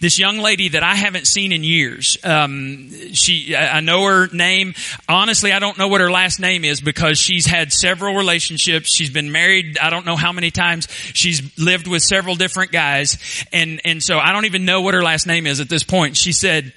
[0.00, 2.16] This young lady that I haven't seen in years.
[2.22, 4.74] Um, she, I know her name.
[5.08, 8.94] Honestly, I don't know what her last name is because she's had several relationships.
[8.94, 9.78] She's been married.
[9.78, 10.86] I don't know how many times.
[11.12, 14.92] She's lived with several different guys, and and so I don't don't even know what
[14.92, 16.18] her last name is at this point.
[16.18, 16.74] She said,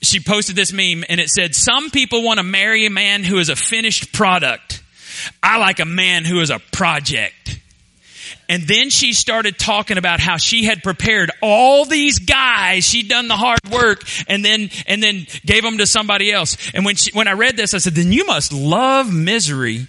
[0.00, 3.38] she posted this meme and it said, some people want to marry a man who
[3.38, 4.82] is a finished product.
[5.42, 7.60] I like a man who is a project.
[8.48, 12.84] And then she started talking about how she had prepared all these guys.
[12.84, 16.56] She'd done the hard work and then, and then gave them to somebody else.
[16.72, 19.86] And when she, when I read this, I said, then you must love misery.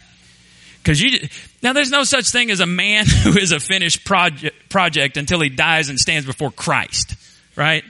[0.83, 1.27] Cause you,
[1.61, 5.41] now there's no such thing as a man who is a finished project, project until
[5.41, 7.15] he dies and stands before Christ,
[7.55, 7.83] right?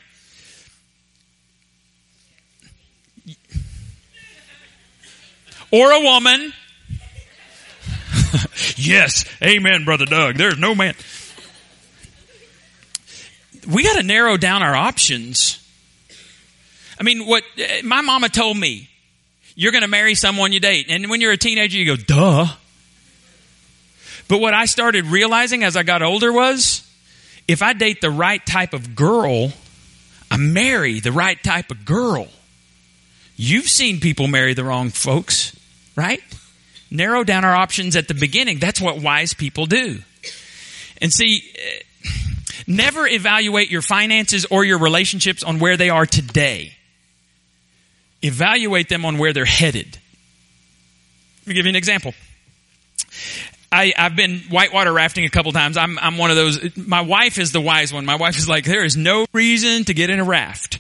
[5.70, 6.54] Or a woman.
[8.78, 10.36] yes, amen, brother Doug.
[10.36, 10.96] There's no man.
[13.68, 15.62] We got to narrow down our options.
[16.98, 18.90] I mean, what eh, my mama told me,
[19.56, 20.86] you're going to marry someone you date.
[20.90, 22.48] And when you're a teenager, you go, duh.
[24.28, 26.84] But what I started realizing as I got older was
[27.48, 29.54] if I date the right type of girl,
[30.30, 32.28] I marry the right type of girl.
[33.38, 35.58] You've seen people marry the wrong folks,
[35.96, 36.22] right?
[36.90, 38.60] Narrow down our options at the beginning.
[38.60, 40.00] That's what wise people do.
[41.02, 42.10] And see, eh,
[42.66, 46.74] never evaluate your finances or your relationships on where they are today.
[48.24, 50.00] Evaluate them on where they're headed.
[51.42, 52.14] Let me give you an example.
[53.72, 55.78] I, have been whitewater rafting a couple times.
[55.78, 56.78] I'm, I'm one of those.
[56.78, 58.06] My wife is the wise one.
[58.06, 60.80] My wife is like, there is no reason to get in a raft.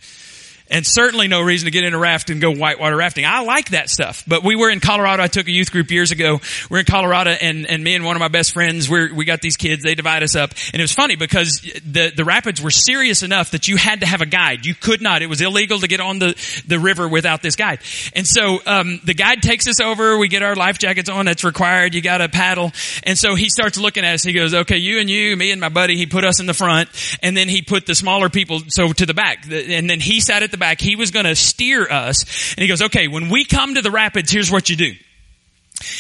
[0.69, 3.25] And certainly no reason to get in a raft and go whitewater rafting.
[3.25, 4.23] I like that stuff.
[4.27, 5.23] But we were in Colorado.
[5.23, 6.41] I took a youth group years ago.
[6.69, 9.41] We're in Colorado and, and me and one of my best friends, we we got
[9.41, 10.51] these kids, they divide us up.
[10.73, 14.05] And it was funny because the, the rapids were serious enough that you had to
[14.05, 14.65] have a guide.
[14.65, 15.21] You could not.
[15.21, 16.35] It was illegal to get on the,
[16.67, 17.79] the river without this guide.
[18.13, 20.17] And so, um, the guide takes us over.
[20.17, 21.25] We get our life jackets on.
[21.25, 21.93] That's required.
[21.93, 22.71] You got to paddle.
[23.03, 24.23] And so he starts looking at us.
[24.23, 26.53] He goes, okay, you and you, me and my buddy, he put us in the
[26.53, 26.89] front
[27.21, 29.45] and then he put the smaller people, so to the back.
[29.49, 30.81] And then he sat at the back.
[30.81, 32.53] He was going to steer us.
[32.53, 34.93] And he goes, okay, when we come to the rapids, here's what you do.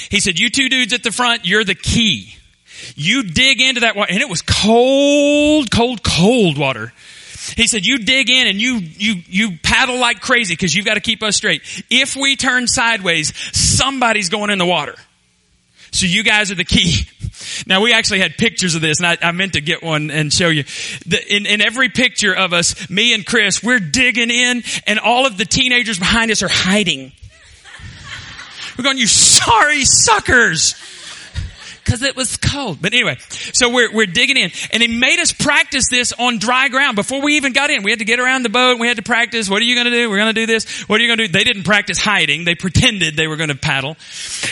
[0.09, 2.35] He said, you two dudes at the front, you're the key.
[2.95, 6.93] You dig into that water, and it was cold, cold, cold water.
[7.55, 10.95] He said, you dig in and you, you, you paddle like crazy because you've got
[10.95, 11.61] to keep us straight.
[11.89, 14.95] If we turn sideways, somebody's going in the water.
[15.91, 17.05] So you guys are the key.
[17.65, 20.33] Now we actually had pictures of this and I, I meant to get one and
[20.33, 20.63] show you.
[21.05, 25.25] The, in, in every picture of us, me and Chris, we're digging in and all
[25.25, 27.11] of the teenagers behind us are hiding.
[28.77, 30.75] We're going, you sorry suckers
[31.87, 32.81] because it was cold.
[32.81, 33.15] But anyway,
[33.53, 37.21] so we're, we're digging in and he made us practice this on dry ground before
[37.21, 37.81] we even got in.
[37.83, 38.77] We had to get around the boat.
[38.77, 39.49] We had to practice.
[39.49, 40.09] What are you going to do?
[40.09, 40.81] We're going to do this.
[40.81, 41.31] What are you going to do?
[41.31, 42.43] They didn't practice hiding.
[42.43, 43.95] They pretended they were going to paddle.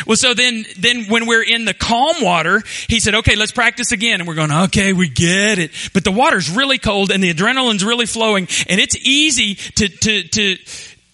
[0.07, 3.91] Well, so then, then when we're in the calm water, he said, okay, let's practice
[3.91, 4.21] again.
[4.21, 5.71] And we're going, okay, we get it.
[5.93, 10.23] But the water's really cold and the adrenaline's really flowing and it's easy to, to,
[10.23, 10.57] to,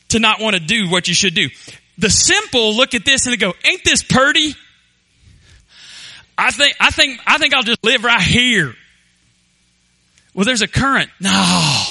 [0.10, 1.50] to not want to do what you should do.
[1.98, 4.54] The simple look at this and they go, ain't this purty?
[6.38, 8.76] I think, I think, I think I'll just live right here.
[10.34, 11.10] Well, there's a current.
[11.20, 11.86] No.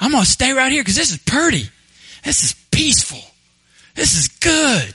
[0.00, 1.68] I'm going to stay right here because this is pretty.
[2.24, 3.20] This is peaceful.
[3.94, 4.94] This is good.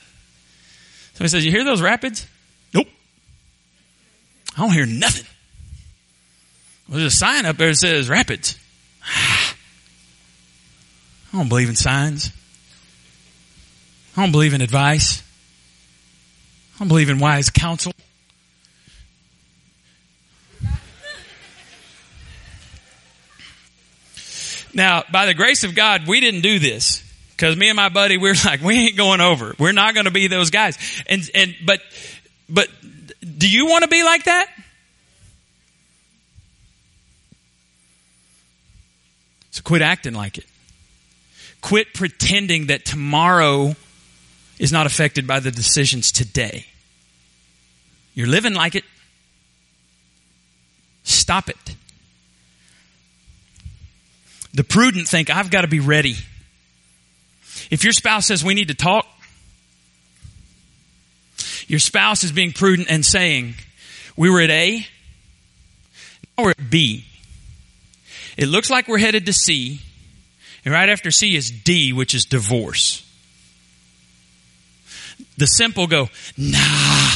[1.14, 2.26] Somebody says, you hear those rapids?
[2.74, 2.88] Nope.
[4.56, 5.26] I don't hear nothing.
[6.88, 8.58] Well, there's a sign up there that says rapids.
[9.06, 9.54] I
[11.34, 12.32] don't believe in signs.
[14.16, 15.24] I don't believe in advice.
[16.80, 17.94] I believe in wise counsel.
[24.74, 28.18] Now, by the grace of God, we didn't do this because me and my buddy,
[28.18, 29.54] we're like, we ain't going over.
[29.60, 30.78] We're not going to be those guys.
[31.08, 31.82] And, and, but,
[32.50, 32.70] but
[33.22, 34.48] do you want to be like that?
[39.52, 40.46] So quit acting like it.
[41.62, 43.76] Quit pretending that tomorrow
[44.60, 46.66] is not affected by the decisions today.
[48.14, 48.84] You're living like it.
[51.04, 51.76] Stop it.
[54.54, 56.16] The prudent think, I've got to be ready.
[57.72, 59.08] If your spouse says we need to talk,
[61.68, 63.56] your spouse is being prudent and saying,
[64.16, 64.86] we were at A,
[66.38, 67.06] now we're at B.
[68.38, 69.80] It looks like we're headed to C,
[70.66, 73.10] and right after C is D, which is divorce.
[75.44, 77.10] The simple go, nah,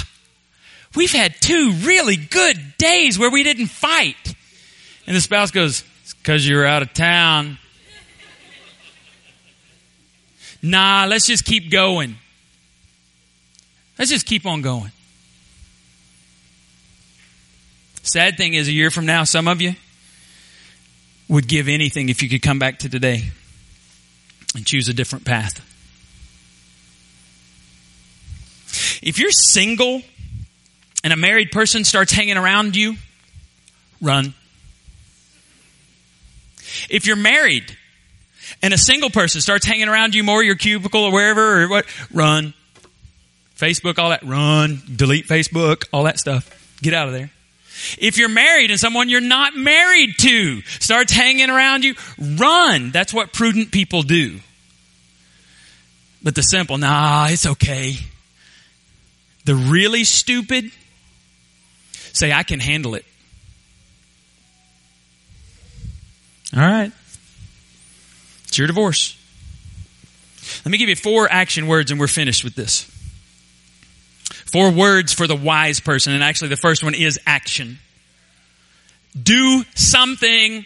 [0.97, 4.35] we've had two really good days where we didn't fight.
[5.07, 7.57] And the spouse goes, it's because you were out of town.
[10.61, 12.17] nah, let's just keep going.
[13.97, 14.91] Let's just keep on going.
[18.03, 19.75] Sad thing is, a year from now, some of you
[21.29, 23.31] would give anything if you could come back to today
[24.53, 25.63] and choose a different path.
[29.01, 30.01] If you're single
[31.03, 32.95] and a married person starts hanging around you,
[34.01, 34.33] run.
[36.89, 37.75] If you're married
[38.61, 41.85] and a single person starts hanging around you more, your cubicle or wherever, or what,
[42.13, 42.53] run.
[43.55, 44.81] Facebook, all that, run.
[44.95, 46.77] Delete Facebook, all that stuff.
[46.81, 47.31] Get out of there.
[47.99, 52.91] If you're married and someone you're not married to starts hanging around you, run.
[52.91, 54.39] That's what prudent people do.
[56.23, 57.97] But the simple, nah, it's okay.
[59.47, 60.71] The really stupid
[62.11, 63.05] say, I can handle it.
[66.53, 66.91] All right.
[68.43, 69.17] It's your divorce.
[70.65, 72.91] Let me give you four action words and we're finished with this.
[74.51, 76.11] Four words for the wise person.
[76.11, 77.79] And actually, the first one is action.
[79.21, 80.65] Do something.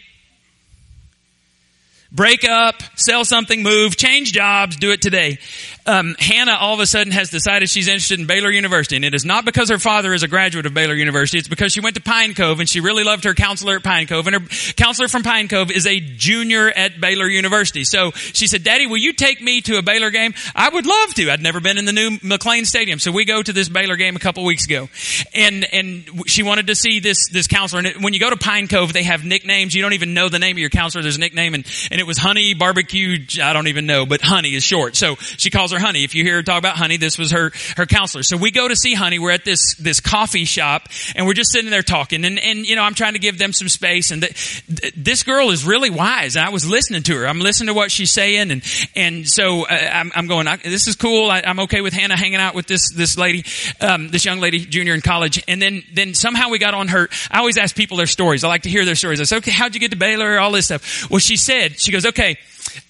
[2.10, 5.38] Break up, sell something, move, change jobs, do it today.
[5.84, 9.14] Um, Hannah all of a sudden has decided she's interested in Baylor University, and it
[9.14, 11.38] is not because her father is a graduate of Baylor University.
[11.38, 14.06] It's because she went to Pine Cove and she really loved her counselor at Pine
[14.06, 17.82] Cove, and her counselor from Pine Cove is a junior at Baylor University.
[17.82, 20.34] So she said, "Daddy, will you take me to a Baylor game?
[20.54, 21.30] I would love to.
[21.30, 24.14] I'd never been in the new McLane Stadium, so we go to this Baylor game
[24.14, 24.88] a couple weeks ago,
[25.34, 27.82] and and she wanted to see this this counselor.
[27.84, 29.74] And when you go to Pine Cove, they have nicknames.
[29.74, 31.02] You don't even know the name of your counselor.
[31.02, 33.18] There's a nickname, and and it was Honey Barbecue.
[33.42, 34.94] I don't even know, but Honey is short.
[34.94, 36.04] So she calls Honey.
[36.04, 38.22] If you hear her talk about Honey, this was her her counselor.
[38.22, 39.18] So we go to see Honey.
[39.18, 42.24] We're at this this coffee shop, and we're just sitting there talking.
[42.24, 44.10] And and you know, I'm trying to give them some space.
[44.10, 46.36] And the, this girl is really wise.
[46.36, 47.26] And I was listening to her.
[47.26, 48.62] I'm listening to what she's saying, and
[48.94, 50.46] and so uh, I'm, I'm going.
[50.62, 51.30] This is cool.
[51.30, 53.44] I, am okay with Hannah hanging out with this this lady,
[53.80, 55.42] um, this young lady, junior in college.
[55.48, 57.08] And then then somehow we got on her.
[57.30, 58.44] I always ask people their stories.
[58.44, 59.20] I like to hear their stories.
[59.20, 60.38] I said, okay, how'd you get to Baylor?
[60.38, 61.10] All this stuff.
[61.10, 62.38] Well, she said, she goes, okay,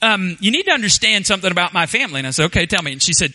[0.00, 2.18] um, you need to understand something about my family.
[2.18, 2.92] And I said, okay, tell me.
[2.92, 3.34] And she said,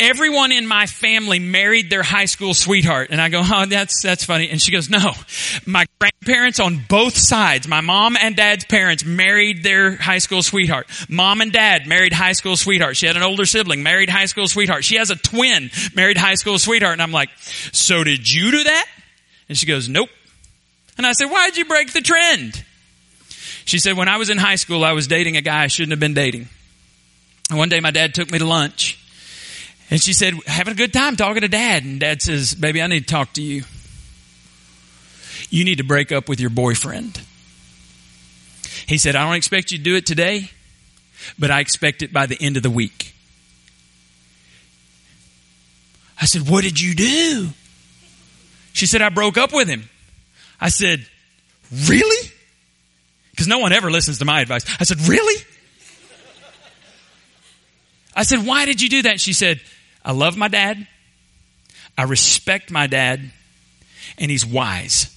[0.00, 3.08] everyone in my family married their high school sweetheart.
[3.10, 4.48] And I go, oh, that's, that's funny.
[4.48, 5.12] And she goes, no,
[5.66, 10.88] my grandparents on both sides, my mom and dad's parents married their high school sweetheart.
[11.08, 12.96] Mom and dad married high school sweetheart.
[12.96, 14.84] She had an older sibling, married high school sweetheart.
[14.84, 16.94] She has a twin, married high school sweetheart.
[16.94, 18.86] And I'm like, so did you do that?
[19.48, 20.08] And she goes, nope.
[20.96, 22.64] And I said, why'd you break the trend?
[23.66, 25.92] She said, when I was in high school, I was dating a guy I shouldn't
[25.92, 26.48] have been dating.
[27.50, 28.96] And one day my dad took me to lunch
[29.90, 31.84] and she said, having a good time talking to dad.
[31.84, 33.64] And dad says, baby, I need to talk to you.
[35.50, 37.20] You need to break up with your boyfriend.
[38.86, 40.50] He said, I don't expect you to do it today,
[41.38, 43.14] but I expect it by the end of the week.
[46.20, 47.48] I said, what did you do?
[48.72, 49.88] She said, I broke up with him.
[50.60, 51.04] I said,
[51.86, 52.30] really?
[53.32, 54.64] Because no one ever listens to my advice.
[54.78, 55.42] I said, really?
[58.20, 59.18] I said, why did you do that?
[59.18, 59.62] She said,
[60.04, 60.86] I love my dad.
[61.96, 63.18] I respect my dad.
[64.18, 65.08] And he's wise.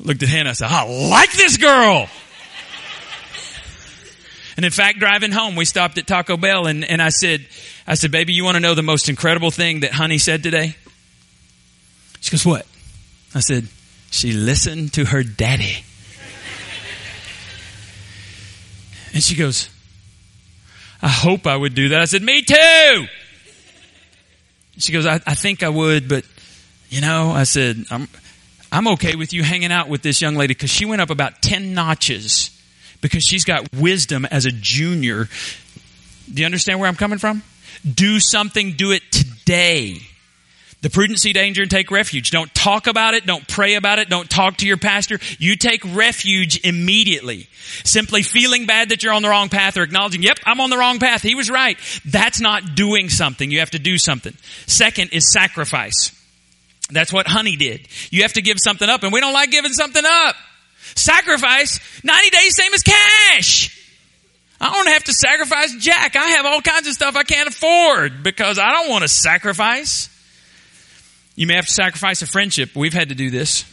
[0.00, 0.48] I looked at Hannah.
[0.48, 2.08] I said, I like this girl.
[4.56, 7.46] and in fact, driving home, we stopped at Taco Bell and, and I said,
[7.86, 10.74] I said, baby, you want to know the most incredible thing that Honey said today?
[12.22, 12.66] She goes, what?
[13.34, 13.68] I said,
[14.10, 15.84] she listened to her daddy.
[19.12, 19.68] and she goes,
[21.02, 22.00] I hope I would do that.
[22.00, 23.06] I said, me too.
[24.78, 26.24] She goes, I, I think I would, but
[26.88, 28.08] you know, I said, I'm,
[28.70, 31.42] I'm okay with you hanging out with this young lady because she went up about
[31.42, 32.50] 10 notches
[33.00, 35.28] because she's got wisdom as a junior.
[36.32, 37.42] Do you understand where I'm coming from?
[37.90, 39.98] Do something, do it today.
[40.82, 42.32] The prudency, danger, and take refuge.
[42.32, 43.24] Don't talk about it.
[43.24, 44.08] Don't pray about it.
[44.08, 45.20] Don't talk to your pastor.
[45.38, 47.46] You take refuge immediately.
[47.84, 50.76] Simply feeling bad that you're on the wrong path or acknowledging, yep, I'm on the
[50.76, 51.22] wrong path.
[51.22, 51.78] He was right.
[52.04, 53.48] That's not doing something.
[53.48, 54.36] You have to do something.
[54.66, 56.10] Second is sacrifice.
[56.90, 57.86] That's what honey did.
[58.10, 60.34] You have to give something up, and we don't like giving something up.
[60.96, 63.78] Sacrifice, 90 days, same as cash.
[64.60, 66.16] I don't have to sacrifice Jack.
[66.16, 70.08] I have all kinds of stuff I can't afford because I don't want to sacrifice.
[71.34, 72.76] You may have to sacrifice a friendship.
[72.76, 73.64] We've had to do this.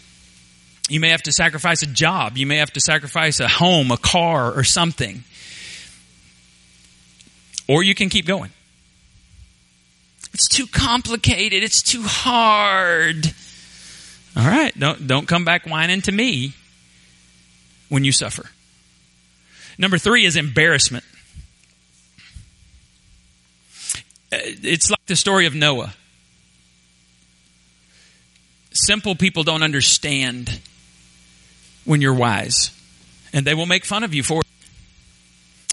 [0.89, 2.38] You may have to sacrifice a job.
[2.38, 5.24] You may have to sacrifice a home, a car, or something.
[7.68, 8.51] Or you can keep going.
[10.34, 11.64] It's too complicated.
[11.64, 13.34] It's too hard.
[14.36, 14.78] All right.
[14.78, 16.53] Don't, don't come back whining to me
[17.89, 18.49] when you suffer.
[19.78, 21.03] Number three is embarrassment.
[24.32, 25.93] Uh, it's like the story of Noah
[28.86, 30.60] simple people don't understand
[31.86, 32.72] when you're wise.
[33.34, 34.46] And they will make fun of you for it.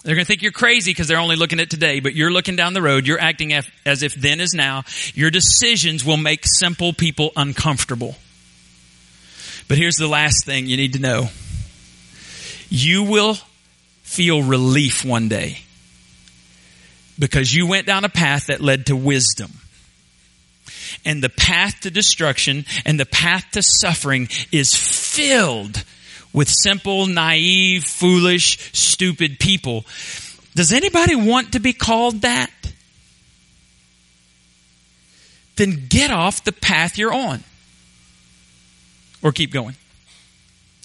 [0.03, 2.55] They're going to think you're crazy because they're only looking at today, but you're looking
[2.55, 3.07] down the road.
[3.07, 4.83] You're acting as if then is now.
[5.13, 8.15] Your decisions will make simple people uncomfortable.
[9.67, 11.29] But here's the last thing you need to know.
[12.69, 13.37] You will
[14.03, 15.59] feel relief one day
[17.19, 19.51] because you went down a path that led to wisdom
[21.07, 25.85] and the path to destruction and the path to suffering is filled
[26.33, 29.85] with simple, naive, foolish, stupid people.
[30.53, 32.51] Does anybody want to be called that?
[35.55, 37.43] Then get off the path you're on.
[39.23, 39.75] Or keep going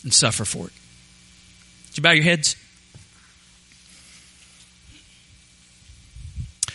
[0.05, 0.73] and suffer for it.
[1.89, 2.57] Did you bow your heads?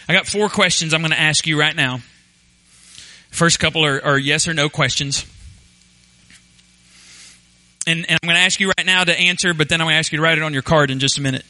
[0.10, 2.02] I got four questions I'm going to ask you right now.
[3.38, 5.24] First couple are, are yes or no questions.
[7.86, 9.94] And, and I'm going to ask you right now to answer, but then I'm going
[9.94, 11.46] to ask you to write it on your card in just a minute.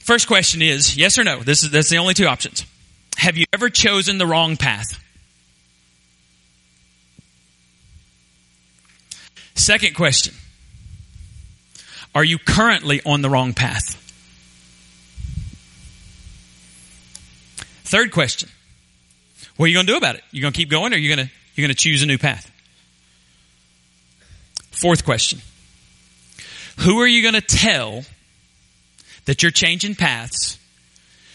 [0.00, 1.38] First question is yes or no.
[1.44, 2.66] This is that's the only two options.
[3.18, 5.00] Have you ever chosen the wrong path?
[9.54, 10.34] Second question.
[12.16, 13.94] Are you currently on the wrong path?
[17.84, 18.48] Third question.
[19.56, 20.22] What are you going to do about it?
[20.30, 22.06] You going to keep going or are you going to you're going to choose a
[22.06, 22.50] new path?
[24.70, 25.40] Fourth question.
[26.78, 28.04] Who are you going to tell
[29.26, 30.58] that you're changing paths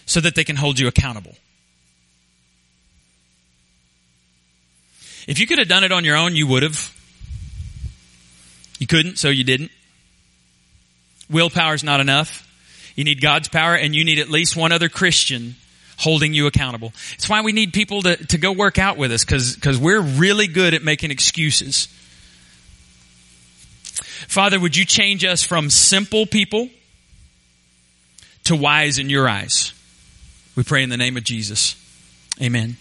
[0.06, 1.36] so that they can hold you accountable?
[5.28, 6.94] If you could have done it on your own, you would have.
[8.80, 9.72] You couldn't, so you didn't.
[11.30, 12.48] Willpower's not enough.
[12.96, 15.56] You need God's power and you need at least one other Christian
[15.98, 16.94] holding you accountable.
[17.14, 20.48] It's why we need people to, to go work out with us because, we're really
[20.48, 21.88] good at making excuses.
[24.28, 26.70] Father, would you change us from simple people
[28.46, 29.74] to wise in your eyes?
[30.56, 31.76] We pray in the name of Jesus.
[32.42, 32.78] Amen.